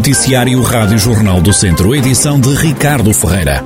Noticiário 0.00 0.62
Rádio 0.62 0.98
Jornal 0.98 1.42
do 1.42 1.52
Centro, 1.52 1.94
edição 1.94 2.40
de 2.40 2.54
Ricardo 2.54 3.12
Ferreira. 3.12 3.62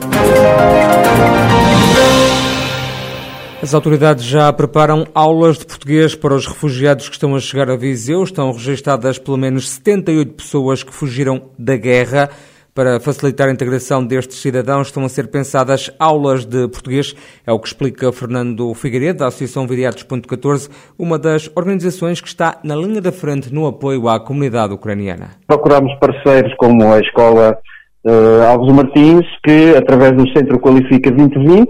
As 3.62 3.72
autoridades 3.72 4.24
já 4.24 4.52
preparam 4.52 5.06
aulas 5.14 5.58
de 5.58 5.64
português 5.64 6.16
para 6.16 6.34
os 6.34 6.44
refugiados 6.44 7.08
que 7.08 7.14
estão 7.14 7.36
a 7.36 7.40
chegar 7.40 7.70
a 7.70 7.76
Viseu. 7.76 8.24
Estão 8.24 8.50
registadas 8.50 9.16
pelo 9.16 9.36
menos 9.36 9.70
78 9.70 10.32
pessoas 10.32 10.82
que 10.82 10.92
fugiram 10.92 11.40
da 11.56 11.76
guerra. 11.76 12.28
Para 12.74 12.98
facilitar 12.98 13.48
a 13.48 13.52
integração 13.52 14.04
destes 14.04 14.38
cidadãos, 14.38 14.88
estão 14.88 15.04
a 15.04 15.08
ser 15.08 15.28
pensadas 15.28 15.92
aulas 15.96 16.44
de 16.44 16.66
português. 16.66 17.14
É 17.46 17.52
o 17.52 17.58
que 17.60 17.68
explica 17.68 18.10
Fernando 18.10 18.74
Figueiredo, 18.74 19.20
da 19.20 19.28
Associação 19.28 19.64
Viriatos 19.64 20.02
14, 20.02 20.68
uma 20.98 21.16
das 21.16 21.48
organizações 21.54 22.20
que 22.20 22.26
está 22.26 22.58
na 22.64 22.74
linha 22.74 23.00
da 23.00 23.12
frente 23.12 23.54
no 23.54 23.64
apoio 23.68 24.08
à 24.08 24.18
comunidade 24.18 24.74
ucraniana. 24.74 25.30
Procuramos 25.46 25.96
parceiros 26.00 26.52
como 26.56 26.92
a 26.92 26.98
Escola 26.98 27.56
uh, 28.04 28.42
Alves 28.48 28.74
Martins, 28.74 29.24
que 29.44 29.76
através 29.76 30.10
do 30.16 30.28
Centro 30.36 30.58
Qualifica 30.58 31.12
2020 31.12 31.68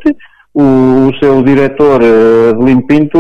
o, 0.55 0.63
o 0.63 1.19
seu 1.23 1.43
diretor, 1.43 2.01
uh, 2.01 2.65
Lim 2.65 2.81
Pinto, 2.87 3.19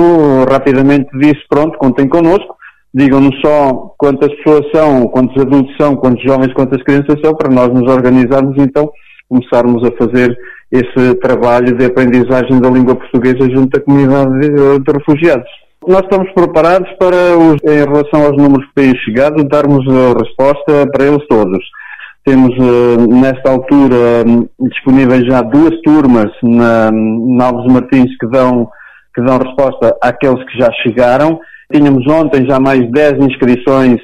rapidamente 0.51 1.10
disse, 1.19 1.43
pronto, 1.51 1.77
contem 1.77 2.09
connosco, 2.09 2.57
digam-nos 2.95 3.34
só 3.41 3.95
quantas 3.98 4.33
pessoas 4.37 4.65
são, 4.73 5.09
quantos 5.09 5.43
adultos 5.43 5.77
são, 5.77 5.97
quantos 5.97 6.23
jovens, 6.23 6.55
quantas 6.55 6.80
crianças 6.85 7.19
são, 7.23 7.35
para 7.35 7.52
nós 7.52 7.69
nos 7.69 7.91
organizarmos 7.91 8.55
então, 8.59 8.89
começarmos 9.29 9.83
a 9.85 9.91
fazer 9.97 10.39
esse 10.71 11.15
trabalho 11.16 11.77
de 11.77 11.87
aprendizagem 11.87 12.61
da 12.61 12.71
língua 12.71 12.95
portuguesa 12.95 13.51
junto 13.51 13.77
à 13.77 13.80
comunidade 13.80 14.41
de, 14.41 14.79
de 14.79 14.93
refugiados. 14.93 15.49
Nós 15.87 16.02
estamos 16.02 16.30
preparados 16.33 16.88
para, 16.99 17.37
os, 17.37 17.57
em 17.65 17.85
relação 17.85 18.25
aos 18.25 18.37
números 18.37 18.66
que 18.69 18.75
têm 18.75 18.97
chegado, 18.99 19.45
darmos 19.45 19.85
a 19.87 20.19
resposta 20.19 20.87
para 20.91 21.05
eles 21.05 21.27
todos. 21.29 21.63
Temos, 22.24 22.57
uh, 22.57 23.21
nesta 23.21 23.51
altura, 23.51 24.24
um, 24.27 24.49
disponíveis 24.68 25.27
já 25.27 25.43
duas 25.43 25.79
turmas 25.83 26.30
na, 26.43 26.90
na 26.90 27.46
Alves 27.46 27.71
Martins 27.71 28.16
que 28.18 28.27
dão, 28.29 28.66
que 29.15 29.23
dão 29.23 29.37
resposta 29.37 29.95
àqueles 30.01 30.43
que 30.45 30.59
já 30.59 30.71
chegaram. 30.83 31.38
Tínhamos 31.75 32.07
ontem 32.07 32.47
já 32.47 32.61
mais 32.61 32.89
10 32.89 33.27
inscrições 33.27 34.01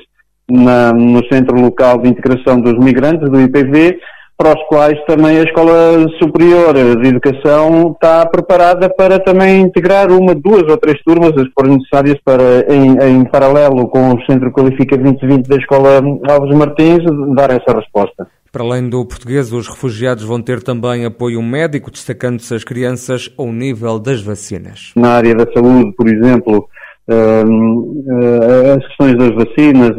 na, 0.50 0.92
no 0.92 1.24
Centro 1.32 1.56
Local 1.60 1.98
de 1.98 2.08
Integração 2.08 2.60
dos 2.60 2.76
Migrantes, 2.84 3.30
do 3.30 3.40
IPV, 3.40 3.96
para 4.36 4.58
os 4.58 4.66
quais 4.66 4.98
também 5.06 5.38
a 5.38 5.44
Escola 5.44 6.04
Superior 6.20 6.74
de 7.00 7.08
Educação 7.08 7.92
está 7.92 8.26
preparada 8.26 8.88
para 8.88 9.20
também 9.20 9.60
integrar 9.60 10.10
uma, 10.10 10.34
duas 10.34 10.62
ou 10.62 10.76
três 10.78 11.00
turmas, 11.04 11.30
as 11.36 11.46
for 11.52 11.68
necessárias, 11.68 12.18
para, 12.24 12.66
em, 12.74 13.18
em 13.18 13.24
paralelo 13.26 13.86
com 13.88 14.14
o 14.14 14.26
Centro 14.26 14.50
Qualifica 14.50 14.96
2020 14.96 15.46
da 15.46 15.56
Escola 15.56 16.02
Alves 16.28 16.56
Martins, 16.56 17.04
dar 17.36 17.50
essa 17.50 17.72
resposta. 17.76 18.26
Para 18.50 18.64
além 18.64 18.88
do 18.88 19.06
português, 19.06 19.52
os 19.52 19.68
refugiados 19.68 20.24
vão 20.24 20.42
ter 20.42 20.60
também 20.60 21.04
apoio 21.04 21.40
médico, 21.40 21.88
destacando-se 21.88 22.52
as 22.52 22.64
crianças 22.64 23.32
ao 23.38 23.52
nível 23.52 23.96
das 24.00 24.20
vacinas. 24.20 24.90
Na 24.96 25.10
área 25.10 25.36
da 25.36 25.46
saúde, 25.52 25.92
por 25.94 26.08
exemplo, 26.08 26.66
as 27.10 28.86
questões 28.86 29.16
das 29.16 29.34
vacinas, 29.34 29.90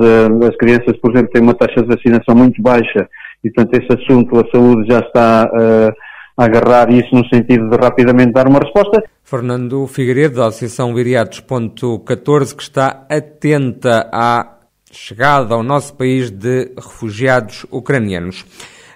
as 0.48 0.56
crianças, 0.58 0.98
por 1.02 1.12
exemplo, 1.12 1.32
têm 1.32 1.42
uma 1.42 1.54
taxa 1.54 1.82
de 1.82 1.88
vacinação 1.88 2.36
muito 2.36 2.62
baixa 2.62 3.08
e, 3.44 3.52
portanto, 3.52 3.82
esse 3.82 4.02
assunto, 4.02 4.40
a 4.40 4.46
saúde 4.52 4.88
já 4.90 5.00
está 5.00 5.50
uh, 5.52 5.94
a 6.38 6.46
agarrar 6.46 6.92
isso 6.92 7.14
no 7.14 7.28
sentido 7.28 7.70
de 7.70 7.78
rapidamente 7.78 8.32
dar 8.32 8.48
uma 8.48 8.60
resposta. 8.60 9.04
Fernando 9.24 9.88
Figueiredo, 9.88 10.36
da 10.36 10.48
Associação 10.48 10.94
Viriatos.14, 10.94 12.56
que 12.56 12.64
está 12.64 13.06
atenta 13.10 14.10
à 14.12 14.58
chegada 14.92 15.56
ao 15.56 15.64
nosso 15.64 15.96
país 15.96 16.30
de 16.30 16.72
refugiados 16.76 17.66
ucranianos. 17.72 18.46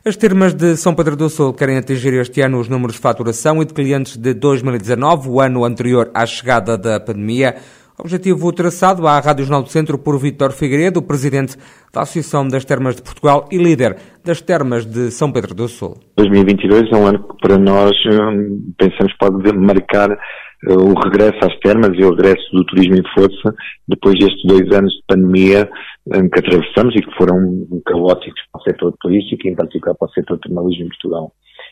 As 0.04 0.16
termas 0.16 0.54
de 0.54 0.78
São 0.78 0.94
Pedro 0.94 1.16
do 1.16 1.30
Sul 1.30 1.54
querem 1.54 1.78
atingir 1.78 2.14
este 2.14 2.42
ano 2.42 2.60
os 2.60 2.70
números 2.70 2.96
de 2.96 3.02
faturação 3.02 3.62
e 3.62 3.66
de 3.66 3.74
clientes 3.74 4.18
de 4.18 4.36
2019, 4.36 5.30
o 5.30 5.42
ano 5.42 5.66
anterior 5.66 6.12
à 6.14 6.26
chegada 6.28 6.78
da 6.78 7.00
pandemia. 7.00 7.56
Objetivo 7.98 8.52
traçado 8.52 9.08
à 9.08 9.18
Rádio 9.22 9.46
Jornal 9.46 9.64
do 9.64 9.70
Centro 9.70 9.98
por 9.98 10.20
Vítor 10.20 10.52
Figueiredo, 10.52 11.02
presidente 11.02 11.56
da 11.94 12.02
Associação 12.02 12.46
das 12.46 12.66
Termas 12.66 12.98
de 12.98 13.02
Portugal 13.02 13.48
e 13.50 13.58
líder 13.58 13.96
das 14.24 14.42
Termas 14.42 14.86
de 14.86 15.10
São 15.12 15.32
Pedro 15.32 15.56
do 15.56 15.66
Sul. 15.70 15.98
2022 16.18 16.92
é 16.92 16.96
um 16.98 17.08
ano 17.08 17.26
que 17.26 17.38
para 17.38 17.58
nós 17.58 17.92
hum, 18.06 18.74
pensamos 18.78 19.14
pode 19.18 19.58
marcar 19.58 20.12
uh, 20.12 20.74
o 20.74 20.94
regresso 20.94 21.40
às 21.42 21.58
termas 21.60 21.98
e 21.98 22.04
o 22.04 22.10
regresso 22.14 22.44
do 22.52 22.66
turismo 22.66 22.96
em 22.98 23.04
força 23.18 23.56
depois 23.88 24.20
destes 24.20 24.44
dois 24.44 24.78
anos 24.78 24.92
de 24.92 25.04
pandemia 25.08 25.70
um, 26.08 26.28
que 26.28 26.40
atravessamos 26.40 26.94
e 26.96 27.02
que 27.02 27.18
foram 27.18 27.66
caóticos 27.86 28.42
para 28.52 28.60
o 28.60 28.64
setor 28.64 28.94
turístico 29.00 29.48
e 29.48 29.52
em 29.52 29.56
particular 29.56 29.96
para 29.96 30.10
o 30.10 30.12
setor 30.12 30.38
termalismo 30.40 30.84
em 30.84 30.90
Portugal. 30.90 31.32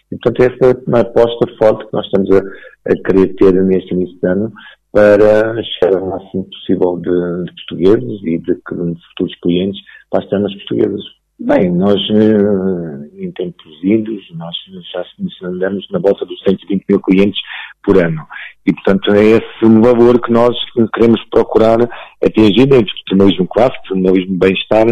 E, 0.09 0.17
portanto, 0.17 0.41
essa 0.41 0.71
é 0.71 0.83
uma 0.87 1.01
aposta 1.01 1.53
forte 1.59 1.85
que 1.85 1.93
nós 1.93 2.05
estamos 2.05 2.29
a, 2.31 2.39
a 2.39 2.95
querer 3.05 3.35
ter 3.35 3.53
neste 3.61 3.93
início 3.93 4.17
de 4.21 4.27
ano 4.27 4.53
para 4.93 5.61
chegar 5.63 5.97
ao 5.97 6.07
máximo 6.07 6.45
possível 6.45 6.97
de, 6.97 7.45
de 7.45 7.53
portugueses 7.55 8.21
e 8.23 8.37
de, 8.37 8.53
de, 8.53 9.01
futuros 9.09 9.35
clientes 9.41 9.81
para 10.09 10.23
as 10.23 10.29
termas 10.29 10.53
portuguesas. 10.53 11.01
Bem, 11.39 11.71
nós 11.71 11.99
eh, 12.11 13.23
em 13.25 13.31
tempos 13.31 13.83
idos, 13.83 14.23
nós 14.35 14.55
já 14.93 15.03
andamos 15.49 15.85
na 15.91 15.97
volta 15.97 16.23
dos 16.25 16.39
120 16.43 16.85
mil 16.87 17.01
clientes 17.01 17.39
por 17.83 17.97
ano. 17.97 18.23
E, 18.67 18.71
portanto, 18.71 19.13
é 19.13 19.23
esse 19.23 19.81
valor 19.81 20.21
que 20.21 20.31
nós 20.31 20.55
queremos 20.93 21.21
procurar 21.31 21.79
atingir 22.23 22.67
dentro 22.67 22.85
do 22.85 23.09
jornalismo 23.09 23.47
clássico, 23.47 23.81
do 23.89 23.95
jornalismo 23.95 24.37
bem-estar, 24.37 24.87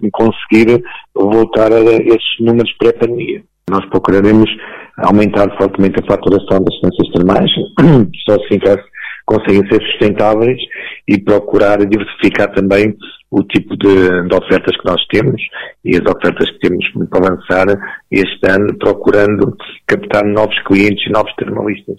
e 0.00 0.10
conseguir 0.12 0.82
voltar 1.12 1.72
a 1.72 1.80
esses 1.80 2.40
números 2.40 2.72
pré-pandemia. 2.78 3.42
Nós 3.68 3.84
procuraremos 3.86 4.48
aumentar 4.96 5.54
fortemente 5.58 6.00
a 6.00 6.06
faturação 6.06 6.62
das 6.62 6.78
ciências 6.78 7.12
termais, 7.12 7.50
só 8.28 8.38
se 8.38 8.48
ficar 8.48 8.78
conseguem 9.30 9.66
ser 9.68 9.80
sustentáveis 9.82 10.58
e 11.06 11.18
procurar 11.18 11.78
diversificar 11.86 12.52
também 12.52 12.96
o 13.30 13.44
tipo 13.44 13.76
de, 13.76 14.28
de, 14.28 14.34
ofertas 14.34 14.76
que 14.76 14.84
nós 14.84 15.00
temos 15.06 15.40
e 15.84 15.96
as 15.96 16.02
ofertas 16.02 16.50
que 16.50 16.58
temos 16.58 16.84
para 17.08 17.28
avançar 17.28 17.66
este 18.10 18.50
ano, 18.50 18.76
procurando 18.76 19.56
captar 19.86 20.24
novos 20.24 20.60
clientes 20.64 21.06
e 21.06 21.12
novos 21.12 21.32
termalistas. 21.36 21.96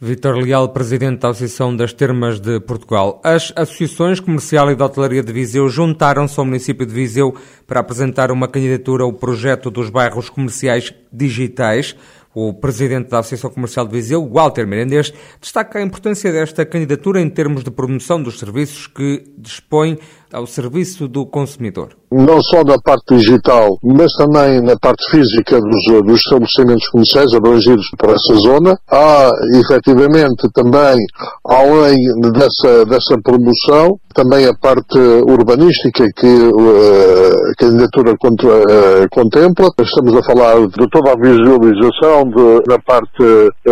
Vitor 0.00 0.36
Leal, 0.36 0.68
presidente 0.68 1.22
da 1.22 1.30
Associação 1.30 1.74
das 1.74 1.92
Termas 1.92 2.38
de 2.38 2.60
Portugal. 2.60 3.20
As 3.24 3.52
associações 3.56 4.20
comercial 4.20 4.70
e 4.70 4.76
de 4.76 4.82
hotelaria 4.82 5.24
de 5.24 5.32
Viseu 5.32 5.68
juntaram-se 5.68 6.38
ao 6.38 6.46
município 6.46 6.86
de 6.86 6.94
Viseu 6.94 7.34
para 7.66 7.80
apresentar 7.80 8.30
uma 8.30 8.46
candidatura 8.46 9.02
ao 9.02 9.12
projeto 9.12 9.72
dos 9.72 9.90
bairros 9.90 10.30
comerciais 10.30 10.94
digitais. 11.12 11.96
O 12.40 12.54
presidente 12.54 13.10
da 13.10 13.18
Associação 13.18 13.50
Comercial 13.50 13.84
de 13.84 13.92
Viseu, 13.92 14.24
Walter 14.24 14.64
Mirandês, 14.64 15.12
destaca 15.40 15.80
a 15.80 15.82
importância 15.82 16.30
desta 16.30 16.64
candidatura 16.64 17.20
em 17.20 17.28
termos 17.28 17.64
de 17.64 17.70
promoção 17.72 18.22
dos 18.22 18.38
serviços 18.38 18.86
que 18.86 19.24
dispõe 19.36 19.98
ao 20.32 20.46
serviço 20.46 21.08
do 21.08 21.26
consumidor. 21.26 21.96
Não 22.10 22.40
só 22.40 22.64
na 22.64 22.78
parte 22.78 23.16
digital, 23.16 23.76
mas 23.82 24.12
também 24.14 24.62
na 24.62 24.76
parte 24.78 25.04
física 25.10 25.60
dos, 25.60 26.02
dos 26.04 26.16
estabelecimentos 26.16 26.88
comerciais 26.88 27.34
abrangidos 27.34 27.86
por 27.98 28.10
essa 28.10 28.34
zona. 28.36 28.78
Há, 28.90 29.30
efetivamente, 29.56 30.48
também, 30.54 30.96
além 31.44 31.96
dessa, 32.32 32.86
dessa 32.86 33.18
promoção, 33.22 33.98
também 34.14 34.46
a 34.46 34.54
parte 34.54 34.98
urbanística 34.98 36.04
que 36.16 36.26
uh, 36.26 37.50
a 37.50 37.54
candidatura 37.58 38.12
uh, 38.12 39.08
contempla. 39.10 39.70
Estamos 39.78 40.16
a 40.16 40.22
falar 40.24 40.66
de 40.66 40.90
toda 40.90 41.12
a 41.12 41.16
visualização 41.16 42.24
de, 42.24 42.62
da 42.66 42.78
parte 42.78 43.22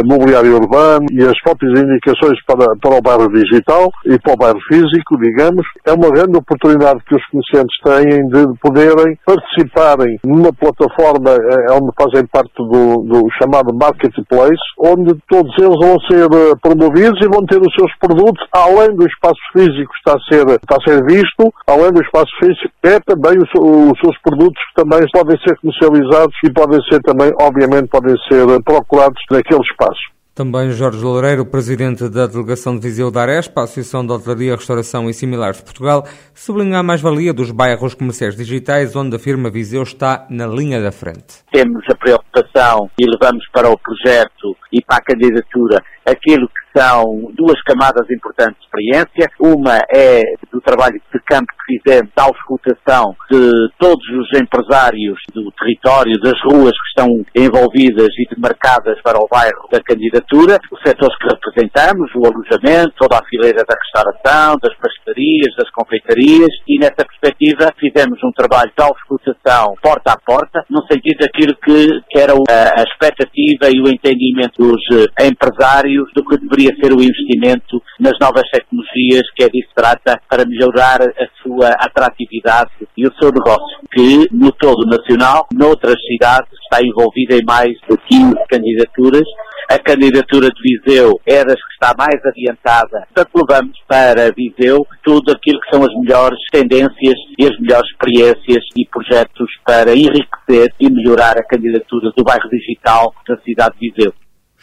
mobiliária 0.04 0.54
urbana 0.54 1.06
e 1.10 1.22
as 1.22 1.40
próprias 1.42 1.80
indicações 1.80 2.38
para, 2.46 2.66
para 2.80 2.98
o 2.98 3.02
bairro 3.02 3.28
digital 3.32 3.90
e 4.04 4.18
para 4.18 4.34
o 4.34 4.36
bairro 4.36 4.60
físico, 4.68 5.18
digamos. 5.18 5.66
É 5.84 5.92
uma 5.92 6.10
grande 6.10 6.38
oportunidade 6.46 7.02
que 7.04 7.16
os 7.16 7.26
comerciantes 7.26 7.76
têm 7.82 8.28
de 8.28 8.58
poderem 8.60 9.18
participarem 9.26 10.18
numa 10.24 10.52
plataforma 10.52 11.30
eh, 11.30 11.72
onde 11.72 11.90
fazem 11.98 12.26
parte 12.26 12.54
do, 12.56 13.02
do 13.02 13.28
chamado 13.38 13.74
marketplace, 13.74 14.62
onde 14.78 15.14
todos 15.28 15.52
eles 15.58 15.76
vão 15.82 15.98
ser 16.08 16.24
eh, 16.30 16.54
promovidos 16.62 17.18
e 17.20 17.28
vão 17.28 17.44
ter 17.44 17.60
os 17.60 17.74
seus 17.74 17.92
produtos, 17.98 18.46
além 18.52 18.94
do 18.94 19.06
espaço 19.06 19.40
físico 19.52 19.92
que 19.92 19.98
está 19.98 20.14
a 20.14 20.22
ser, 20.30 20.46
está 20.46 20.76
a 20.76 20.84
ser 20.88 21.04
visto, 21.04 21.52
além 21.66 21.92
do 21.92 22.02
espaço 22.02 22.30
físico, 22.38 22.72
é 22.84 23.00
também 23.00 23.36
os, 23.38 23.50
os 23.58 23.98
seus 24.00 24.16
produtos 24.22 24.62
que 24.68 24.82
também 24.82 25.00
podem 25.12 25.36
ser 25.42 25.58
comercializados 25.58 26.36
e 26.44 26.52
podem 26.52 26.80
ser 26.88 27.00
também, 27.02 27.32
obviamente, 27.40 27.88
podem 27.88 28.16
ser 28.28 28.48
eh, 28.48 28.60
procurados 28.64 29.20
naquele 29.30 29.62
espaço. 29.62 30.15
Também 30.36 30.70
Jorge 30.70 31.02
Loureiro, 31.02 31.46
presidente 31.46 32.10
da 32.10 32.26
delegação 32.26 32.74
de 32.74 32.82
Viseu 32.82 33.10
da 33.10 33.22
Arespa, 33.22 33.62
Associação 33.62 34.04
de 34.06 34.12
Hotelaria, 34.12 34.54
Restauração 34.54 35.08
e 35.08 35.14
Similares 35.14 35.56
de 35.56 35.62
Portugal, 35.62 36.04
sublinha 36.34 36.78
a 36.78 36.82
mais-valia 36.82 37.32
dos 37.32 37.50
bairros 37.50 37.94
comerciais 37.94 38.36
digitais, 38.36 38.94
onde 38.94 39.16
a 39.16 39.18
firma 39.18 39.48
Viseu 39.48 39.82
está 39.82 40.26
na 40.28 40.46
linha 40.46 40.78
da 40.78 40.92
frente. 40.92 41.42
Temos 41.50 41.82
a 41.88 41.94
preocupação 41.94 42.90
e 43.00 43.06
levamos 43.10 43.48
para 43.50 43.70
o 43.70 43.78
projeto 43.78 44.54
e 44.70 44.82
para 44.84 44.98
a 44.98 45.00
candidatura 45.00 45.82
aquilo 46.04 46.46
que 46.48 46.78
são 46.78 47.32
duas 47.34 47.58
camadas 47.62 48.04
importantes 48.10 48.58
de 48.60 48.66
experiência. 48.66 49.30
Uma 49.40 49.78
é 49.90 50.22
do 50.52 50.60
trabalho 50.60 51.00
de 51.14 51.20
campo 51.20 51.50
fizemos, 51.66 52.10
da 52.16 52.24
auscultação 52.24 53.14
de 53.30 53.68
todos 53.78 54.06
os 54.08 54.40
empresários 54.40 55.18
do 55.34 55.50
território, 55.52 56.18
das 56.20 56.38
ruas 56.42 56.72
que 56.72 56.88
estão 56.88 57.08
envolvidas 57.34 58.08
e 58.18 58.34
demarcadas 58.34 59.00
para 59.02 59.18
o 59.18 59.28
bairro 59.28 59.68
da 59.70 59.80
candidatura, 59.80 60.58
os 60.70 60.80
setores 60.84 61.16
que 61.18 61.28
representamos, 61.28 62.10
o 62.14 62.26
alojamento, 62.26 62.94
toda 62.96 63.18
a 63.18 63.24
fileira 63.26 63.64
da 63.66 63.74
restauração, 63.74 64.56
das 64.62 64.74
pastelarias, 64.76 65.54
das 65.58 65.70
confeitarias, 65.70 66.50
e 66.68 66.78
nessa 66.78 67.04
perspectiva 67.04 67.72
fizemos 67.78 68.18
um 68.22 68.32
trabalho 68.32 68.70
de 68.76 68.84
auscultação 68.84 69.74
porta 69.82 70.12
a 70.12 70.18
porta, 70.18 70.64
no 70.70 70.82
sentido 70.86 71.18
daquilo 71.20 71.56
que, 71.56 72.00
que 72.10 72.18
era 72.18 72.32
a, 72.32 72.80
a 72.80 72.82
expectativa 72.82 73.70
e 73.70 73.80
o 73.80 73.88
entendimento 73.88 74.56
dos 74.58 74.82
eh, 74.92 75.26
empresários 75.26 76.08
do 76.14 76.24
que 76.24 76.38
deveria 76.38 76.74
ser 76.80 76.92
o 76.92 77.02
investimento 77.02 77.82
nas 77.98 78.18
novas 78.20 78.44
tecnologias, 78.50 79.22
que 79.34 79.44
é 79.44 79.48
disso 79.48 79.68
que 79.68 79.74
trata, 79.74 80.20
para 80.28 80.44
melhorar 80.44 81.02
a 81.02 81.26
sua 81.46 81.68
atratividade 81.78 82.72
e 82.96 83.06
o 83.06 83.14
seu 83.14 83.30
negócio, 83.30 83.78
que 83.92 84.26
no 84.32 84.50
todo 84.52 84.84
nacional, 84.86 85.46
noutras 85.54 85.96
cidades, 86.06 86.50
está 86.64 86.84
envolvida 86.84 87.36
em 87.36 87.44
mais 87.44 87.70
de 87.88 87.96
15 88.08 88.34
candidaturas. 88.48 89.24
A 89.68 89.78
candidatura 89.78 90.48
de 90.48 90.62
Viseu 90.62 91.20
é 91.26 91.44
das 91.44 91.56
que 91.56 91.72
está 91.72 91.92
mais 91.96 92.20
adiantada. 92.24 93.06
Portanto, 93.12 93.30
levamos 93.34 93.78
para 93.88 94.32
Viseu 94.32 94.86
tudo 95.02 95.32
aquilo 95.32 95.60
que 95.60 95.74
são 95.74 95.84
as 95.84 95.92
melhores 96.00 96.38
tendências 96.52 97.16
e 97.38 97.44
as 97.44 97.58
melhores 97.58 97.88
experiências 97.90 98.64
e 98.76 98.86
projetos 98.86 99.50
para 99.64 99.92
enriquecer 99.92 100.72
e 100.78 100.90
melhorar 100.90 101.36
a 101.38 101.44
candidatura 101.44 102.12
do 102.16 102.22
bairro 102.22 102.48
digital 102.48 103.12
da 103.26 103.36
cidade 103.38 103.74
de 103.80 103.90
Viseu. 103.90 104.12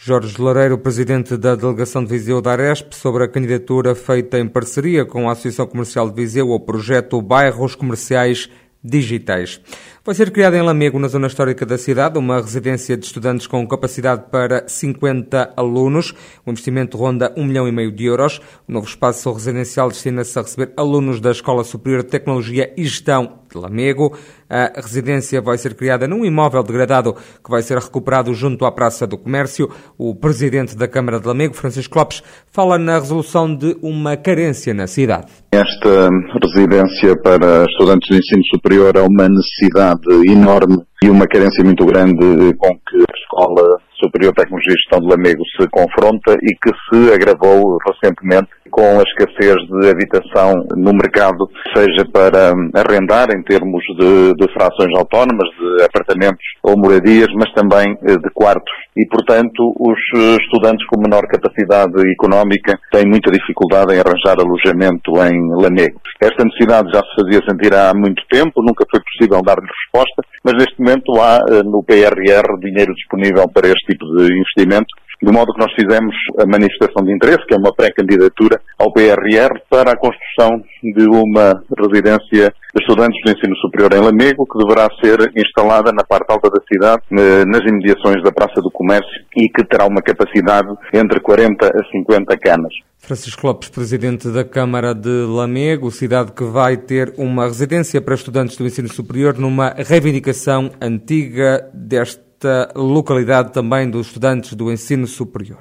Jorge 0.06 0.38
Lareiro, 0.38 0.76
presidente 0.76 1.34
da 1.34 1.54
delegação 1.54 2.04
de 2.04 2.10
Viseu 2.10 2.42
da 2.42 2.52
Aresp, 2.52 2.92
sobre 2.92 3.24
a 3.24 3.28
candidatura 3.28 3.94
feita 3.94 4.38
em 4.38 4.46
parceria 4.46 5.06
com 5.06 5.30
a 5.30 5.32
Associação 5.32 5.66
Comercial 5.66 6.10
de 6.10 6.14
Viseu 6.14 6.52
ao 6.52 6.60
projeto 6.60 7.22
Bairros 7.22 7.74
Comerciais 7.74 8.50
Digitais. 8.84 9.62
Vai 10.06 10.14
ser 10.14 10.30
criada 10.30 10.54
em 10.54 10.60
Lamego, 10.60 10.98
na 10.98 11.08
zona 11.08 11.28
histórica 11.28 11.64
da 11.64 11.78
cidade, 11.78 12.18
uma 12.18 12.36
residência 12.36 12.94
de 12.94 13.06
estudantes 13.06 13.46
com 13.46 13.66
capacidade 13.66 14.24
para 14.30 14.68
50 14.68 15.54
alunos. 15.56 16.12
O 16.44 16.50
investimento 16.50 16.98
ronda 16.98 17.32
1 17.34 17.42
milhão 17.42 17.66
e 17.66 17.72
meio 17.72 17.90
de 17.90 18.04
euros. 18.04 18.38
O 18.68 18.72
novo 18.72 18.86
espaço 18.86 19.32
residencial 19.32 19.88
destina-se 19.88 20.38
a 20.38 20.42
receber 20.42 20.74
alunos 20.76 21.20
da 21.20 21.30
Escola 21.30 21.64
Superior 21.64 22.02
de 22.02 22.10
Tecnologia 22.10 22.70
e 22.76 22.84
Gestão 22.84 23.38
de 23.50 23.58
Lamego. 23.58 24.14
A 24.50 24.72
residência 24.76 25.40
vai 25.40 25.56
ser 25.56 25.74
criada 25.74 26.06
num 26.06 26.22
imóvel 26.22 26.62
degradado 26.62 27.14
que 27.14 27.50
vai 27.50 27.62
ser 27.62 27.78
recuperado 27.78 28.34
junto 28.34 28.66
à 28.66 28.72
Praça 28.72 29.06
do 29.06 29.16
Comércio. 29.16 29.70
O 29.96 30.14
presidente 30.14 30.76
da 30.76 30.86
Câmara 30.86 31.18
de 31.18 31.26
Lamego, 31.26 31.54
Francisco 31.54 31.98
Lopes, 31.98 32.22
fala 32.52 32.76
na 32.76 32.98
resolução 32.98 33.56
de 33.56 33.76
uma 33.80 34.18
carência 34.18 34.74
na 34.74 34.86
cidade. 34.86 35.32
Esta 35.50 36.08
residência 36.42 37.16
para 37.22 37.64
estudantes 37.64 38.08
de 38.08 38.18
ensino 38.18 38.44
superior 38.52 38.94
é 38.96 39.00
uma 39.00 39.28
necessidade 39.28 39.93
enorme 40.26 40.82
e 41.02 41.10
uma 41.10 41.26
carência 41.26 41.64
muito 41.64 41.84
grande 41.84 42.54
com 42.56 42.68
que 42.68 42.96
a 42.96 43.14
Escola 43.18 43.78
Superior 44.00 44.32
de 44.32 44.42
Tecnologia 44.42 44.72
e 44.72 44.76
Gestão 44.76 45.00
de 45.00 45.06
Lamego 45.06 45.42
se 45.60 45.68
confronta 45.68 46.36
e 46.42 46.54
que 46.56 46.70
se 46.88 47.12
agravou 47.12 47.78
recentemente 47.86 48.48
com 48.74 48.98
a 48.98 49.04
escassez 49.06 49.54
de 49.70 49.88
habitação 49.88 50.52
no 50.74 50.92
mercado, 50.92 51.48
seja 51.72 52.04
para 52.12 52.50
arrendar 52.74 53.28
em 53.30 53.40
termos 53.44 53.80
de, 53.96 54.34
de 54.34 54.52
frações 54.52 54.90
autónomas, 54.98 55.48
de 55.56 55.84
apartamentos 55.84 56.44
ou 56.60 56.76
moradias, 56.76 57.28
mas 57.36 57.52
também 57.52 57.96
eh, 58.02 58.18
de 58.18 58.30
quartos. 58.34 58.74
E, 58.96 59.06
portanto, 59.06 59.72
os 59.78 59.98
eh, 60.16 60.36
estudantes 60.42 60.84
com 60.88 61.00
menor 61.00 61.22
capacidade 61.28 61.94
económica 62.10 62.76
têm 62.90 63.06
muita 63.06 63.30
dificuldade 63.30 63.94
em 63.94 64.00
arranjar 64.00 64.40
alojamento 64.40 65.12
em 65.22 65.62
Lamego. 65.62 66.00
Esta 66.20 66.44
necessidade 66.44 66.90
já 66.92 66.98
se 66.98 67.14
fazia 67.14 67.40
sentir 67.48 67.72
há 67.72 67.94
muito 67.94 68.24
tempo, 68.28 68.60
nunca 68.60 68.84
foi 68.90 69.00
possível 69.00 69.40
dar-lhe 69.40 69.68
resposta, 69.70 70.20
mas 70.42 70.54
neste 70.54 70.80
momento 70.80 71.14
há 71.20 71.38
eh, 71.48 71.62
no 71.62 71.80
PRR 71.84 72.58
dinheiro 72.58 72.92
disponível 72.94 73.48
para 73.54 73.68
este 73.68 73.92
tipo 73.92 74.04
de 74.16 74.34
investimento 74.34 75.03
de 75.24 75.32
modo 75.32 75.52
que 75.52 75.60
nós 75.60 75.72
fizemos 75.72 76.14
a 76.38 76.46
manifestação 76.46 77.04
de 77.04 77.12
interesse, 77.14 77.46
que 77.46 77.54
é 77.54 77.56
uma 77.56 77.74
pré-candidatura 77.74 78.60
ao 78.78 78.92
PRR 78.92 79.58
para 79.70 79.92
a 79.92 79.96
construção 79.96 80.62
de 80.82 81.06
uma 81.08 81.62
residência 81.78 82.52
de 82.74 82.80
estudantes 82.80 83.18
do 83.24 83.30
ensino 83.30 83.56
superior 83.56 83.92
em 83.94 84.04
Lamego, 84.04 84.46
que 84.46 84.58
deverá 84.58 84.88
ser 85.02 85.32
instalada 85.36 85.92
na 85.92 86.04
parte 86.04 86.30
alta 86.30 86.50
da 86.50 86.60
cidade, 86.70 87.02
nas 87.10 87.62
imediações 87.62 88.22
da 88.22 88.32
Praça 88.32 88.60
do 88.60 88.70
Comércio, 88.70 89.24
e 89.36 89.48
que 89.48 89.64
terá 89.64 89.86
uma 89.86 90.02
capacidade 90.02 90.68
entre 90.92 91.20
40 91.20 91.66
a 91.66 91.84
50 91.90 92.36
camas. 92.38 92.74
Francisco 92.98 93.46
Lopes, 93.46 93.68
presidente 93.68 94.28
da 94.28 94.44
Câmara 94.44 94.94
de 94.94 95.26
Lamego, 95.26 95.90
cidade 95.90 96.32
que 96.32 96.44
vai 96.44 96.76
ter 96.76 97.12
uma 97.18 97.44
residência 97.44 98.00
para 98.00 98.14
estudantes 98.14 98.56
do 98.56 98.64
ensino 98.64 98.88
superior 98.88 99.38
numa 99.38 99.74
reivindicação 99.76 100.70
antiga 100.80 101.68
deste 101.74 102.33
esta 102.44 102.70
localidade 102.76 103.52
também 103.52 103.88
dos 103.88 104.08
estudantes 104.08 104.52
do 104.52 104.70
ensino 104.70 105.06
superior. 105.06 105.60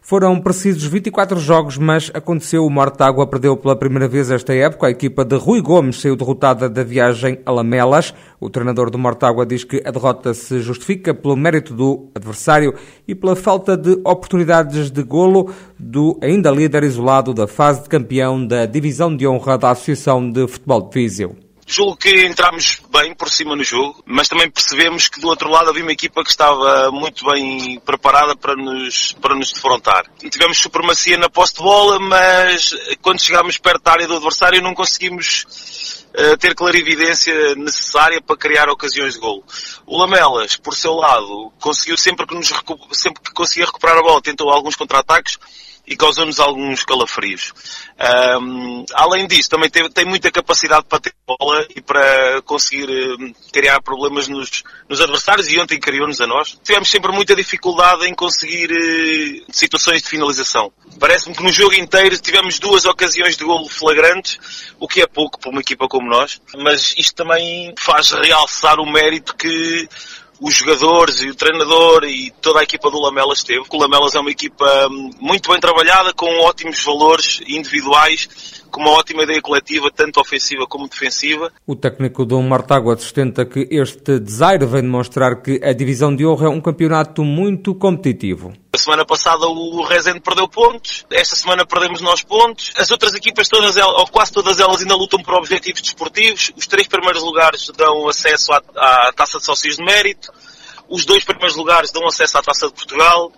Foram 0.00 0.40
precisos 0.40 0.84
24 0.84 1.38
jogos, 1.38 1.78
mas 1.78 2.10
aconteceu. 2.12 2.66
O 2.66 2.70
Mortágua 2.70 3.26
perdeu 3.26 3.56
pela 3.56 3.74
primeira 3.74 4.08
vez 4.08 4.30
esta 4.30 4.52
época. 4.52 4.86
A 4.86 4.90
equipa 4.90 5.24
de 5.24 5.36
Rui 5.36 5.60
Gomes 5.60 6.00
saiu 6.00 6.16
derrotada 6.16 6.68
da 6.68 6.82
viagem 6.82 7.38
a 7.46 7.52
Lamelas. 7.52 8.12
O 8.40 8.50
treinador 8.50 8.90
do 8.90 8.98
Mortágua 8.98 9.46
diz 9.46 9.64
que 9.64 9.80
a 9.84 9.90
derrota 9.90 10.34
se 10.34 10.60
justifica 10.60 11.14
pelo 11.14 11.36
mérito 11.36 11.72
do 11.72 12.10
adversário 12.14 12.74
e 13.06 13.14
pela 13.14 13.36
falta 13.36 13.76
de 13.76 13.92
oportunidades 14.04 14.90
de 14.90 15.02
golo 15.02 15.50
do 15.78 16.18
ainda 16.20 16.50
líder 16.50 16.82
isolado 16.82 17.32
da 17.32 17.46
fase 17.46 17.84
de 17.84 17.88
campeão 17.88 18.44
da 18.44 18.66
Divisão 18.66 19.16
de 19.16 19.26
Honra 19.26 19.56
da 19.56 19.70
Associação 19.70 20.30
de 20.30 20.46
Futebol 20.48 20.82
de 20.82 21.00
Viseu. 21.00 21.51
Julgo 21.72 21.96
que 21.96 22.26
entramos 22.26 22.82
bem 22.92 23.14
por 23.14 23.30
cima 23.30 23.56
no 23.56 23.64
jogo, 23.64 24.02
mas 24.04 24.28
também 24.28 24.50
percebemos 24.50 25.08
que 25.08 25.18
do 25.18 25.28
outro 25.28 25.48
lado 25.48 25.70
havia 25.70 25.82
uma 25.82 25.92
equipa 25.92 26.22
que 26.22 26.28
estava 26.28 26.90
muito 26.90 27.24
bem 27.24 27.80
preparada 27.80 28.36
para 28.36 28.54
nos, 28.54 29.12
para 29.14 29.34
nos 29.34 29.50
defrontar. 29.50 30.04
Tivemos 30.30 30.58
supremacia 30.58 31.16
na 31.16 31.30
posse 31.30 31.54
de 31.54 31.62
bola, 31.62 31.98
mas 31.98 32.74
quando 33.00 33.22
chegámos 33.22 33.56
perto 33.56 33.84
da 33.84 33.92
área 33.92 34.06
do 34.06 34.16
adversário 34.16 34.60
não 34.60 34.74
conseguimos 34.74 36.01
uh, 36.18 36.36
ter 36.38 36.54
clarividência 36.54 37.54
necessária 37.54 38.20
para 38.20 38.36
criar 38.36 38.68
ocasiões 38.68 39.14
de 39.14 39.20
golo. 39.20 39.44
O 39.86 39.98
Lamelas, 39.98 40.56
por 40.56 40.74
seu 40.74 40.94
lado, 40.94 41.52
conseguiu 41.60 41.96
sempre 41.96 42.26
que, 42.26 42.34
nos, 42.34 42.52
sempre 42.92 43.22
que 43.22 43.32
conseguia 43.32 43.66
recuperar 43.66 43.98
a 43.98 44.02
bola, 44.02 44.22
tentou 44.22 44.50
alguns 44.50 44.76
contra-ataques, 44.76 45.38
e 45.86 45.96
causou-nos 45.96 46.38
alguns 46.38 46.84
calafrios. 46.84 47.52
Um, 48.40 48.84
além 48.94 49.26
disso, 49.26 49.50
também 49.50 49.68
tem, 49.68 49.88
tem, 49.90 50.04
muita 50.04 50.30
capacidade 50.30 50.86
para 50.88 51.00
ter 51.00 51.14
bola 51.26 51.66
e 51.74 51.80
para 51.80 52.40
conseguir 52.42 52.88
um, 52.88 53.32
criar 53.52 53.80
problemas 53.82 54.28
nos, 54.28 54.62
nos, 54.88 55.00
adversários 55.00 55.48
e 55.48 55.58
ontem 55.58 55.78
criou-nos 55.78 56.20
a 56.20 56.26
nós. 56.26 56.58
Tivemos 56.62 56.88
sempre 56.88 57.10
muita 57.12 57.34
dificuldade 57.34 58.06
em 58.06 58.14
conseguir 58.14 58.70
uh, 58.70 59.52
situações 59.52 60.02
de 60.02 60.08
finalização. 60.08 60.72
Parece-me 60.98 61.34
que 61.34 61.42
no 61.42 61.52
jogo 61.52 61.74
inteiro 61.74 62.16
tivemos 62.18 62.58
duas 62.58 62.84
ocasiões 62.84 63.36
de 63.36 63.44
golo 63.44 63.68
flagrantes, 63.68 64.38
o 64.78 64.86
que 64.86 65.02
é 65.02 65.06
pouco 65.06 65.38
para 65.38 65.50
uma 65.50 65.60
equipa 65.60 65.88
como 65.88 66.01
nós, 66.08 66.40
mas 66.58 66.94
isto 66.96 67.14
também 67.14 67.74
faz 67.78 68.10
realçar 68.10 68.80
o 68.80 68.90
mérito 68.90 69.34
que 69.36 69.88
os 70.40 70.54
jogadores 70.54 71.20
e 71.20 71.30
o 71.30 71.34
treinador 71.34 72.04
e 72.04 72.32
toda 72.42 72.60
a 72.60 72.62
equipa 72.64 72.90
do 72.90 73.00
Lamelas 73.00 73.38
esteve. 73.38 73.64
O 73.70 73.76
Lamelas 73.78 74.14
é 74.16 74.20
uma 74.20 74.30
equipa 74.30 74.88
hum, 74.90 75.10
muito 75.20 75.50
bem 75.50 75.60
trabalhada, 75.60 76.12
com 76.12 76.26
ótimos 76.40 76.82
valores 76.82 77.40
individuais, 77.46 78.61
com 78.72 78.80
uma 78.80 78.92
ótima 78.92 79.22
ideia 79.22 79.40
coletiva, 79.40 79.90
tanto 79.94 80.18
ofensiva 80.18 80.66
como 80.66 80.88
defensiva. 80.88 81.52
O 81.66 81.76
técnico 81.76 82.24
do 82.24 82.40
Martágua 82.42 82.96
sustenta 82.96 83.44
que 83.44 83.68
este 83.70 84.18
desaire 84.18 84.64
vem 84.66 84.82
demonstrar 84.82 85.42
que 85.42 85.60
a 85.62 85.72
divisão 85.72 86.14
de 86.16 86.26
honra 86.26 86.46
é 86.46 86.50
um 86.50 86.60
campeonato 86.60 87.22
muito 87.22 87.74
competitivo. 87.74 88.52
A 88.74 88.78
semana 88.78 89.04
passada 89.04 89.46
o 89.46 89.82
Rezende 89.84 90.20
perdeu 90.20 90.48
pontos, 90.48 91.04
esta 91.10 91.36
semana 91.36 91.66
perdemos 91.66 92.00
nós 92.00 92.22
pontos. 92.22 92.72
As 92.76 92.90
outras 92.90 93.14
equipas, 93.14 93.46
todas 93.46 93.76
elas, 93.76 93.94
ou 94.00 94.06
quase 94.06 94.32
todas 94.32 94.58
elas, 94.58 94.80
ainda 94.80 94.96
lutam 94.96 95.22
por 95.22 95.34
objetivos 95.34 95.82
desportivos. 95.82 96.50
Os 96.56 96.66
três 96.66 96.88
primeiros 96.88 97.22
lugares 97.22 97.70
dão 97.76 98.08
acesso 98.08 98.50
à, 98.52 98.62
à 99.08 99.12
Taça 99.12 99.38
de 99.38 99.44
Sócios 99.44 99.76
de 99.76 99.84
Mérito. 99.84 100.32
Os 100.88 101.04
dois 101.04 101.22
primeiros 101.22 101.54
lugares 101.54 101.92
dão 101.92 102.06
acesso 102.06 102.38
à 102.38 102.42
Taça 102.42 102.66
de 102.68 102.72
Portugal 102.72 103.30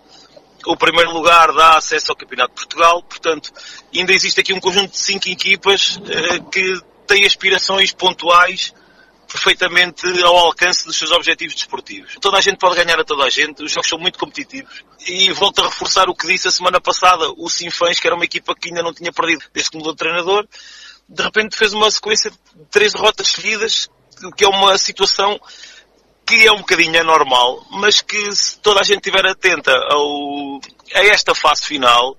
o 0.65 0.77
primeiro 0.77 1.11
lugar 1.11 1.51
dá 1.53 1.77
acesso 1.77 2.11
ao 2.11 2.17
Campeonato 2.17 2.49
de 2.49 2.55
Portugal, 2.55 3.01
portanto, 3.03 3.51
ainda 3.93 4.13
existe 4.13 4.39
aqui 4.39 4.53
um 4.53 4.59
conjunto 4.59 4.91
de 4.91 4.97
cinco 4.97 5.29
equipas 5.29 5.99
eh, 6.07 6.39
que 6.51 6.81
têm 7.07 7.25
aspirações 7.25 7.91
pontuais 7.91 8.73
perfeitamente 9.31 10.05
ao 10.23 10.37
alcance 10.37 10.85
dos 10.85 10.97
seus 10.97 11.11
objetivos 11.11 11.55
desportivos. 11.55 12.15
Toda 12.21 12.37
a 12.37 12.41
gente 12.41 12.57
pode 12.57 12.75
ganhar 12.75 12.99
a 12.99 13.03
toda 13.03 13.25
a 13.25 13.29
gente, 13.29 13.63
os 13.63 13.71
jogos 13.71 13.89
são 13.89 13.99
muito 13.99 14.17
competitivos. 14.17 14.83
E 15.07 15.31
volto 15.33 15.59
a 15.59 15.65
reforçar 15.65 16.09
o 16.09 16.15
que 16.15 16.27
disse 16.27 16.47
a 16.47 16.51
semana 16.51 16.79
passada, 16.79 17.29
o 17.37 17.49
Sinfãs, 17.49 17.99
que 17.99 18.07
era 18.07 18.15
uma 18.15 18.25
equipa 18.25 18.55
que 18.55 18.69
ainda 18.69 18.81
não 18.81 18.93
tinha 18.93 19.11
perdido 19.11 19.43
desde 19.53 19.71
que 19.71 19.77
mudou 19.77 19.93
de 19.93 19.97
treinador, 19.97 20.47
de 21.07 21.21
repente 21.21 21.55
fez 21.55 21.73
uma 21.73 21.89
sequência 21.91 22.31
de 22.31 22.65
três 22.71 22.93
derrotas 22.93 23.27
seguidas, 23.27 23.89
que 24.35 24.45
é 24.45 24.47
uma 24.47 24.77
situação 24.77 25.39
que 26.25 26.47
é 26.47 26.51
um 26.51 26.57
bocadinho 26.57 26.99
anormal, 26.99 27.65
mas 27.69 28.01
que 28.01 28.35
se 28.35 28.57
toda 28.59 28.79
a 28.79 28.83
gente 28.83 28.97
estiver 28.97 29.25
atenta 29.25 29.71
ao, 29.71 30.59
a 30.93 31.05
esta 31.05 31.35
fase 31.35 31.63
final, 31.63 32.17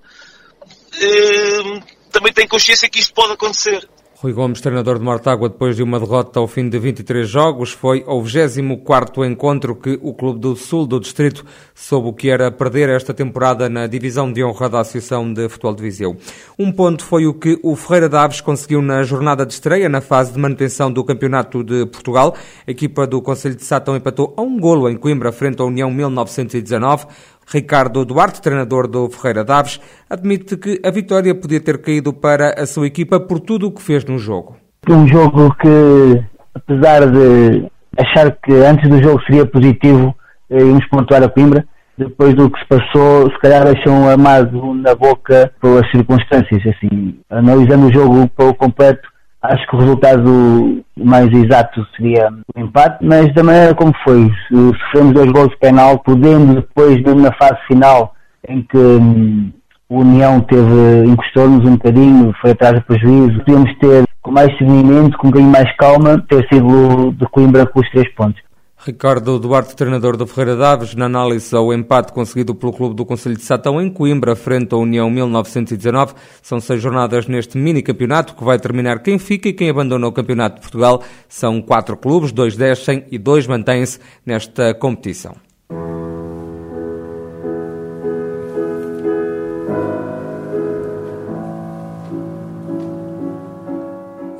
eh, 0.93 1.81
também 2.11 2.31
tem 2.31 2.47
consciência 2.47 2.89
que 2.89 2.99
isto 2.99 3.13
pode 3.13 3.33
acontecer. 3.33 3.87
Rui 4.19 4.33
Gomes, 4.33 4.59
treinador 4.61 4.97
de 4.97 5.05
Mortágua, 5.05 5.47
depois 5.47 5.75
de 5.75 5.83
uma 5.83 5.99
derrota 5.99 6.39
ao 6.39 6.47
fim 6.47 6.67
de 6.67 6.79
23 6.79 7.29
jogos, 7.29 7.71
foi 7.71 8.03
ao 8.07 8.19
24º 8.23 9.23
encontro 9.29 9.75
que 9.75 9.99
o 10.01 10.11
Clube 10.11 10.39
do 10.39 10.55
Sul 10.55 10.87
do 10.87 10.99
Distrito 10.99 11.45
soube 11.75 12.07
o 12.07 12.13
que 12.13 12.27
era 12.27 12.51
perder 12.51 12.89
esta 12.89 13.13
temporada 13.13 13.69
na 13.69 13.85
divisão 13.85 14.33
de 14.33 14.43
honra 14.43 14.69
da 14.69 14.79
Associação 14.79 15.31
de 15.31 15.47
Futebol 15.47 15.75
de 15.75 15.83
Viseu. 15.83 16.17
Um 16.57 16.71
ponto 16.71 17.05
foi 17.05 17.27
o 17.27 17.33
que 17.35 17.59
o 17.61 17.75
Ferreira 17.75 18.09
Daves 18.09 18.41
conseguiu 18.41 18.81
na 18.81 19.03
jornada 19.03 19.45
de 19.45 19.53
estreia, 19.53 19.87
na 19.87 20.01
fase 20.01 20.33
de 20.33 20.39
manutenção 20.39 20.91
do 20.91 21.03
Campeonato 21.03 21.63
de 21.63 21.85
Portugal. 21.85 22.35
A 22.65 22.71
equipa 22.71 23.05
do 23.05 23.21
Conselho 23.21 23.55
de 23.55 23.65
Sátão 23.65 23.95
empatou 23.95 24.33
a 24.35 24.41
um 24.41 24.59
golo 24.59 24.89
em 24.89 24.97
Coimbra 24.97 25.31
frente 25.31 25.61
à 25.61 25.65
União 25.65 25.91
1919. 25.91 27.05
Ricardo 27.49 28.03
Duarte, 28.03 28.41
treinador 28.41 28.87
do 28.87 29.09
Ferreira 29.09 29.43
Daves, 29.43 29.79
admite 30.09 30.57
que 30.57 30.81
a 30.85 30.91
vitória 30.91 31.33
podia 31.33 31.61
ter 31.61 31.81
caído 31.81 32.11
para 32.11 32.61
a 32.61 32.65
sua 32.65 32.87
equipa 32.87 33.19
por 33.19 33.39
tudo 33.39 33.67
o 33.67 33.71
que 33.71 33.81
fez 33.81 34.03
no 34.03 34.17
jogo. 34.17 34.57
Um 34.89 35.07
jogo 35.07 35.55
que, 35.55 36.23
apesar 36.53 37.09
de 37.09 37.71
achar 37.97 38.31
que 38.43 38.51
antes 38.53 38.89
do 38.89 39.01
jogo 39.01 39.21
seria 39.23 39.45
positivo 39.45 40.13
eh, 40.49 40.59
irmos 40.59 40.85
pontuar 40.89 41.23
a 41.23 41.29
Coimbra, 41.29 41.65
depois 41.97 42.35
do 42.35 42.49
que 42.49 42.59
se 42.59 42.67
passou, 42.67 43.31
se 43.31 43.39
calhar 43.39 43.63
deixou 43.63 43.93
um 43.93 44.09
amado 44.09 44.73
na 44.75 44.93
boca 44.93 45.51
pelas 45.61 45.89
circunstâncias. 45.89 46.61
Assim, 46.67 47.17
analisando 47.29 47.87
o 47.87 47.93
jogo 47.93 48.29
pelo 48.29 48.53
completo, 48.53 49.07
acho 49.47 49.67
que 49.67 49.75
o 49.75 49.79
resultado 49.79 50.83
mais 50.97 51.31
exato 51.31 51.85
seria 51.95 52.29
o 52.55 52.59
empate, 52.59 53.03
mas 53.03 53.33
da 53.33 53.43
maneira 53.43 53.75
como 53.75 53.93
foi, 54.03 54.29
sofremos 54.49 55.13
dois 55.13 55.31
gols 55.31 55.49
de 55.49 55.57
penal, 55.57 55.99
podendo 55.99 56.55
depois, 56.55 57.01
na 57.01 57.31
fase 57.33 57.57
final, 57.67 58.13
em 58.47 58.61
que 58.61 58.77
hum, 58.77 59.51
o 59.89 59.99
União 59.99 60.41
teve, 60.41 61.05
encostou-nos 61.05 61.65
um 61.65 61.77
bocadinho, 61.77 62.33
foi 62.41 62.51
atrás 62.51 62.73
do 62.75 62.81
prejuízo, 62.81 63.39
podíamos 63.39 63.77
ter 63.79 64.03
com 64.21 64.31
mais 64.31 64.51
seguimento, 64.57 65.17
com 65.17 65.27
um 65.27 65.31
bocadinho 65.31 65.51
mais 65.51 65.75
calma, 65.77 66.23
ter 66.27 66.45
sido 66.49 67.11
de 67.13 67.25
Coimbra 67.27 67.65
com 67.65 67.79
os 67.79 67.89
três 67.91 68.13
pontos. 68.13 68.41
Ricardo 68.85 69.39
Duarte, 69.39 69.75
treinador 69.75 70.15
do 70.15 70.27
Ferreira 70.27 70.55
Daves, 70.55 70.93
na 70.93 71.05
análise 71.05 71.53
ao 71.55 71.73
empate 71.73 72.13
conseguido 72.13 72.53
pelo 72.53 72.71
Clube 72.71 72.95
do 72.95 73.05
Conselho 73.05 73.35
de 73.35 73.43
Satão 73.43 73.81
em 73.81 73.89
Coimbra, 73.89 74.35
frente 74.35 74.73
à 74.73 74.77
União 74.77 75.09
1919. 75.09 76.13
São 76.41 76.59
seis 76.59 76.81
jornadas 76.81 77.27
neste 77.27 77.57
mini-campeonato 77.57 78.35
que 78.35 78.43
vai 78.43 78.59
terminar 78.59 79.01
quem 79.01 79.17
fica 79.17 79.49
e 79.49 79.53
quem 79.53 79.69
abandona 79.69 80.07
o 80.07 80.11
Campeonato 80.11 80.57
de 80.57 80.61
Portugal. 80.61 81.03
São 81.27 81.61
quatro 81.61 81.97
clubes, 81.97 82.31
dois 82.31 82.55
descem 82.55 83.03
e 83.11 83.17
dois 83.17 83.47
mantêm-se 83.47 83.99
nesta 84.25 84.73
competição. 84.75 85.46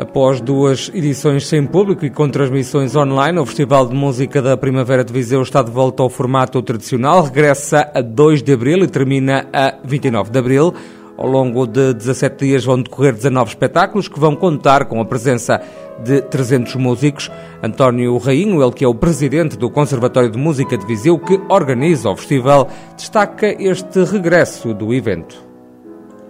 Após 0.08 0.40
duas 0.40 0.90
edições 0.94 1.46
sem 1.46 1.66
público 1.66 2.06
e 2.06 2.10
com 2.10 2.30
transmissões 2.30 2.96
online, 2.96 3.38
o 3.40 3.46
Festival 3.46 3.86
de 3.86 3.94
Música 3.94 4.42
da 4.42 4.56
Primavera 4.56 5.04
de 5.04 5.12
Viseu 5.12 5.42
está 5.42 5.62
de 5.62 5.70
volta 5.70 6.02
ao 6.02 6.10
formato 6.10 6.62
tradicional. 6.62 7.24
Regressa 7.24 7.92
a 7.94 8.02
2 8.02 8.42
de 8.42 8.54
abril 8.54 8.80
e 8.80 8.88
termina 8.88 9.48
a 9.52 9.76
29 9.84 10.32
de 10.32 10.40
abril. 10.40 10.74
Ao 11.18 11.28
longo 11.28 11.68
de 11.68 11.94
17 11.94 12.46
dias 12.46 12.64
vão 12.64 12.82
decorrer 12.82 13.14
19 13.14 13.50
espetáculos 13.50 14.08
que 14.08 14.18
vão 14.18 14.34
contar 14.34 14.86
com 14.86 15.02
a 15.02 15.06
presença 15.06 15.62
de 16.02 16.22
300 16.22 16.76
músicos. 16.76 17.30
António 17.62 18.18
Rainho, 18.18 18.64
ele 18.64 18.72
que 18.72 18.86
é 18.86 18.88
o 18.88 18.96
presidente 18.96 19.58
do 19.58 19.70
Conservatório 19.70 20.32
de 20.32 20.38
Música 20.38 20.78
de 20.78 20.86
Viseu, 20.86 21.20
que 21.20 21.38
organiza 21.50 22.10
o 22.10 22.16
festival, 22.16 22.70
destaca 22.96 23.48
este 23.62 24.04
regresso 24.06 24.74
do 24.74 24.94
evento. 24.94 25.36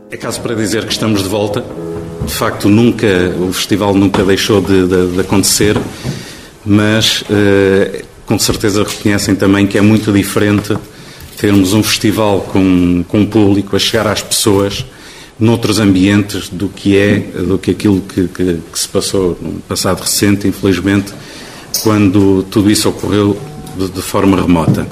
É 0.10 0.18
caso 0.18 0.42
para 0.42 0.56
dizer 0.56 0.84
que 0.86 0.92
estamos 0.92 1.22
de 1.22 1.30
volta 1.30 1.64
de 2.28 2.34
facto 2.34 2.68
nunca 2.68 3.08
o 3.40 3.52
festival 3.54 3.96
nunca 3.96 4.24
deixou 4.24 4.62
de, 4.62 4.86
de, 4.86 5.08
de 5.14 5.20
acontecer, 5.22 5.78
mas 6.66 7.22
uh, 7.22 8.06
com 8.26 8.38
certeza 8.38 8.84
reconhecem 8.84 9.34
também 9.34 9.66
que 9.66 9.78
é 9.78 9.82
muito 9.82 10.12
diferente 10.12 10.78
termos 11.38 11.74
um 11.74 11.82
festival 11.82 12.42
com, 12.42 13.04
com 13.08 13.26
público 13.26 13.76
a 13.76 13.80
chegar 13.80 14.08
às 14.08 14.22
pessoas 14.22 14.86
noutros 15.40 15.80
ambientes 15.80 16.50
do 16.50 16.68
que 16.68 16.98
é 16.98 17.20
do 17.20 17.58
que 17.58 17.72
aquilo 17.72 18.02
que, 18.02 18.28
que, 18.28 18.60
que 18.72 18.80
se 18.80 18.88
passou 18.88 19.38
no 19.42 19.62
passado 19.62 20.02
recente, 20.02 20.48
infelizmente, 20.48 21.14
quando 21.84 22.44
tudo 22.52 22.70
isso 22.70 22.90
ocorreu 22.90 23.40
de, 23.78 23.88
de 23.88 24.02
forma 24.02 24.36
remota. 24.36 24.88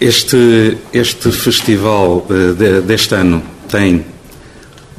Este, 0.00 0.76
este 0.92 1.30
festival 1.32 2.26
uh, 2.28 2.54
de, 2.54 2.82
deste 2.82 3.14
ano 3.14 3.42
tem 3.68 4.04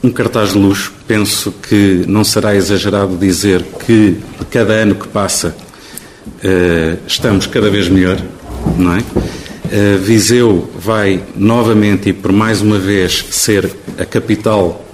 um 0.03 0.11
cartaz 0.11 0.53
de 0.53 0.57
luxo, 0.57 0.93
penso 1.07 1.51
que 1.51 2.03
não 2.07 2.23
será 2.23 2.55
exagerado 2.55 3.17
dizer 3.17 3.63
que 3.85 4.17
cada 4.49 4.73
ano 4.73 4.95
que 4.95 5.07
passa 5.07 5.55
uh, 6.27 6.97
estamos 7.05 7.47
cada 7.47 7.69
vez 7.69 7.89
melhor, 7.89 8.17
não 8.77 8.95
é? 8.95 8.99
Uh, 8.99 9.99
Viseu 9.99 10.69
vai 10.79 11.23
novamente 11.35 12.09
e 12.09 12.13
por 12.13 12.31
mais 12.31 12.61
uma 12.61 12.79
vez 12.79 13.25
ser 13.29 13.69
a 13.97 14.05
capital 14.05 14.85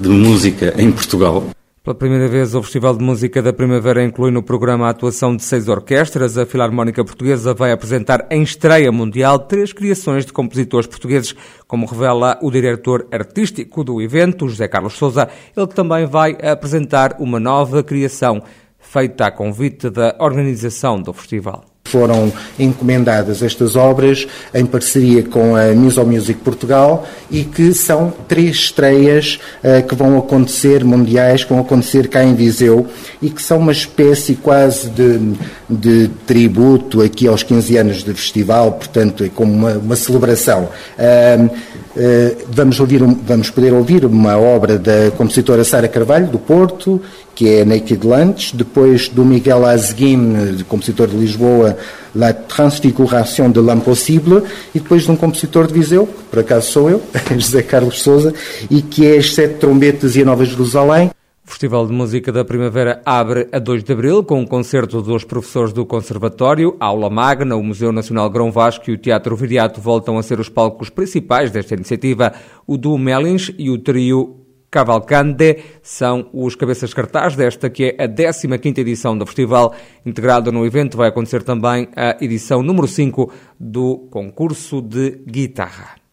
de 0.00 0.08
música 0.08 0.74
em 0.78 0.90
Portugal. 0.90 1.50
Pela 1.88 1.96
primeira 1.96 2.28
vez, 2.28 2.54
o 2.54 2.62
Festival 2.62 2.94
de 2.98 3.02
Música 3.02 3.40
da 3.40 3.50
Primavera 3.50 4.04
inclui 4.04 4.30
no 4.30 4.42
programa 4.42 4.86
a 4.86 4.90
atuação 4.90 5.34
de 5.34 5.42
seis 5.42 5.68
orquestras. 5.68 6.36
A 6.36 6.44
Filarmónica 6.44 7.02
Portuguesa 7.02 7.54
vai 7.54 7.72
apresentar 7.72 8.26
em 8.30 8.42
estreia 8.42 8.92
mundial 8.92 9.38
três 9.38 9.72
criações 9.72 10.26
de 10.26 10.32
compositores 10.34 10.86
portugueses, 10.86 11.34
como 11.66 11.86
revela 11.86 12.38
o 12.42 12.50
diretor 12.50 13.08
artístico 13.10 13.82
do 13.82 14.02
evento, 14.02 14.46
José 14.46 14.68
Carlos 14.68 14.98
Souza. 14.98 15.30
Ele 15.56 15.66
também 15.68 16.04
vai 16.04 16.36
apresentar 16.42 17.16
uma 17.18 17.40
nova 17.40 17.82
criação 17.82 18.42
feita 18.78 19.24
a 19.24 19.30
convite 19.30 19.88
da 19.88 20.14
organização 20.20 21.00
do 21.00 21.14
festival. 21.14 21.64
Foram 21.88 22.32
encomendadas 22.58 23.42
estas 23.42 23.76
obras 23.76 24.26
em 24.54 24.64
parceria 24.64 25.22
com 25.22 25.56
a 25.56 25.68
Miso 25.68 26.04
Music 26.04 26.40
Portugal 26.40 27.06
e 27.30 27.44
que 27.44 27.72
são 27.72 28.12
três 28.26 28.56
estreias 28.56 29.38
uh, 29.62 29.86
que 29.86 29.94
vão 29.94 30.18
acontecer, 30.18 30.84
mundiais, 30.84 31.44
que 31.44 31.50
vão 31.50 31.60
acontecer 31.60 32.08
cá 32.08 32.22
em 32.22 32.34
Viseu 32.34 32.86
e 33.20 33.30
que 33.30 33.42
são 33.42 33.58
uma 33.58 33.72
espécie 33.72 34.34
quase 34.34 34.90
de, 34.90 35.34
de 35.68 36.08
tributo 36.26 37.02
aqui 37.02 37.26
aos 37.26 37.42
15 37.42 37.76
anos 37.76 38.04
de 38.04 38.12
festival, 38.14 38.72
portanto 38.72 39.24
é 39.24 39.28
como 39.28 39.52
uma, 39.52 39.72
uma 39.72 39.96
celebração. 39.96 40.68
Uh, 40.98 41.44
uh, 41.46 42.36
vamos, 42.48 42.78
ouvir, 42.80 43.02
vamos 43.02 43.50
poder 43.50 43.72
ouvir 43.72 44.04
uma 44.04 44.36
obra 44.36 44.78
da 44.78 45.10
compositora 45.16 45.64
Sara 45.64 45.88
Carvalho, 45.88 46.28
do 46.28 46.38
Porto, 46.38 47.00
que 47.38 47.48
é 47.48 47.64
Naked 47.64 48.04
Lunch, 48.04 48.56
depois 48.56 49.08
do 49.08 49.24
Miguel 49.24 49.64
Azguin, 49.64 50.60
compositor 50.66 51.06
de 51.06 51.16
Lisboa, 51.16 51.76
La 52.12 52.32
Transfiguration 52.32 53.52
de 53.52 53.60
l'Impossible, 53.60 54.42
e 54.74 54.80
depois 54.80 55.04
de 55.04 55.12
um 55.12 55.14
compositor 55.14 55.68
de 55.68 55.72
Viseu, 55.72 56.04
que 56.04 56.24
por 56.24 56.40
acaso 56.40 56.72
sou 56.72 56.90
eu, 56.90 57.00
José 57.38 57.62
Carlos 57.62 58.02
Souza, 58.02 58.34
e 58.68 58.82
que 58.82 59.06
é 59.06 59.18
As 59.18 59.32
Sete 59.32 59.54
Trombetas 59.60 60.16
e 60.16 60.22
a 60.22 60.24
Nova 60.24 60.44
Jerusalém. 60.44 61.12
O 61.46 61.48
Festival 61.48 61.86
de 61.86 61.92
Música 61.92 62.32
da 62.32 62.44
Primavera 62.44 63.00
abre 63.06 63.46
a 63.52 63.60
2 63.60 63.84
de 63.84 63.92
abril 63.92 64.24
com 64.24 64.40
um 64.40 64.44
concerto 64.44 65.00
dos 65.00 65.22
professores 65.22 65.72
do 65.72 65.86
Conservatório, 65.86 66.76
a 66.80 66.86
Aula 66.86 67.08
Magna, 67.08 67.54
o 67.54 67.62
Museu 67.62 67.92
Nacional 67.92 68.28
Grão 68.30 68.50
Vasco 68.50 68.90
e 68.90 68.94
o 68.94 68.98
Teatro 68.98 69.36
Viriato 69.36 69.80
voltam 69.80 70.18
a 70.18 70.24
ser 70.24 70.40
os 70.40 70.48
palcos 70.48 70.90
principais 70.90 71.52
desta 71.52 71.74
iniciativa. 71.74 72.32
O 72.66 72.76
Duo 72.76 72.98
Mellins 72.98 73.52
e 73.56 73.70
o 73.70 73.78
trio 73.78 74.47
Cavalcante 74.70 75.64
são 75.82 76.28
os 76.32 76.54
cabeças 76.54 76.92
cartaz 76.92 77.34
desta 77.34 77.70
que 77.70 77.96
é 77.98 78.04
a 78.04 78.08
15ª 78.08 78.78
edição 78.78 79.16
do 79.16 79.24
festival. 79.24 79.74
Integrado 80.04 80.52
no 80.52 80.66
evento 80.66 80.96
vai 80.96 81.08
acontecer 81.08 81.42
também 81.42 81.88
a 81.96 82.22
edição 82.22 82.62
número 82.62 82.86
5 82.86 83.32
do 83.58 84.08
concurso 84.10 84.82
de 84.82 85.22
guitarra. 85.26 86.07